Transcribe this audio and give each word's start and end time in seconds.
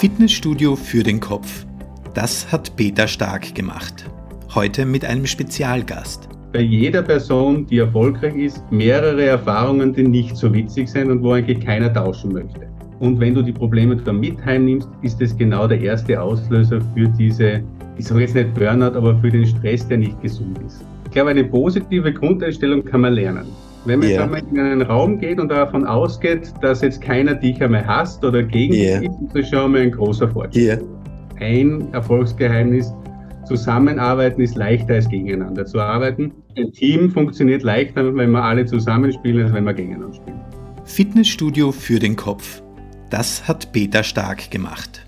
Fitnessstudio 0.00 0.76
für 0.76 1.02
den 1.02 1.18
Kopf. 1.18 1.66
Das 2.14 2.52
hat 2.52 2.76
Peter 2.76 3.08
Stark 3.08 3.52
gemacht. 3.56 4.08
Heute 4.54 4.86
mit 4.86 5.04
einem 5.04 5.26
Spezialgast. 5.26 6.28
Bei 6.52 6.60
jeder 6.60 7.02
Person, 7.02 7.66
die 7.66 7.78
erfolgreich 7.78 8.36
ist, 8.36 8.62
mehrere 8.70 9.24
Erfahrungen, 9.24 9.92
die 9.92 10.04
nicht 10.04 10.36
so 10.36 10.54
witzig 10.54 10.88
sind 10.88 11.10
und 11.10 11.24
wo 11.24 11.32
eigentlich 11.32 11.58
keiner 11.58 11.92
tauschen 11.92 12.32
möchte. 12.32 12.68
Und 13.00 13.18
wenn 13.18 13.34
du 13.34 13.42
die 13.42 13.52
Probleme 13.52 13.96
dann 13.96 14.20
mit 14.20 14.40
heimnimmst, 14.44 14.88
ist 15.02 15.20
es 15.20 15.36
genau 15.36 15.66
der 15.66 15.80
erste 15.80 16.22
Auslöser 16.22 16.80
für 16.94 17.08
diese, 17.18 17.60
ich 17.96 18.06
sage 18.06 18.20
jetzt 18.20 18.36
nicht 18.36 18.54
Burnout, 18.54 18.96
aber 18.96 19.18
für 19.18 19.30
den 19.30 19.46
Stress, 19.46 19.88
der 19.88 19.98
nicht 19.98 20.22
gesund 20.22 20.60
ist. 20.64 20.80
Ich 21.06 21.10
glaube, 21.10 21.30
eine 21.30 21.42
positive 21.42 22.12
Grundeinstellung 22.12 22.84
kann 22.84 23.00
man 23.00 23.14
lernen. 23.14 23.46
Wenn 23.84 24.00
man 24.00 24.08
yeah. 24.08 24.24
in 24.24 24.58
einen 24.58 24.82
Raum 24.82 25.18
geht 25.18 25.38
und 25.38 25.48
davon 25.48 25.86
ausgeht, 25.86 26.52
dass 26.60 26.82
jetzt 26.82 27.00
keiner 27.00 27.34
dich 27.34 27.62
einmal 27.62 27.86
hasst 27.86 28.24
oder 28.24 28.42
gegen 28.42 28.74
yeah. 28.74 29.00
dich 29.00 29.08
ist, 29.08 29.20
ist 29.22 29.34
das 29.34 29.48
schon 29.50 29.72
mal 29.72 29.80
ein 29.82 29.92
großer 29.92 30.28
Vorteil. 30.28 30.62
Yeah. 30.62 30.78
Ein 31.40 31.88
Erfolgsgeheimnis, 31.92 32.92
Zusammenarbeiten 33.48 34.42
ist 34.42 34.56
leichter 34.56 34.94
als 34.94 35.08
gegeneinander 35.08 35.64
zu 35.64 35.80
arbeiten. 35.80 36.32
Ein 36.56 36.70
Team 36.72 37.10
funktioniert 37.10 37.62
leichter, 37.62 38.14
wenn 38.14 38.30
wir 38.30 38.42
alle 38.42 38.66
zusammenspielen, 38.66 39.46
als 39.46 39.54
wenn 39.54 39.64
wir 39.64 39.72
gegeneinander 39.72 40.14
spielen. 40.14 40.40
Fitnessstudio 40.84 41.72
für 41.72 41.98
den 41.98 42.14
Kopf. 42.14 42.62
Das 43.10 43.48
hat 43.48 43.72
Peter 43.72 44.02
Stark 44.02 44.50
gemacht. 44.50 45.07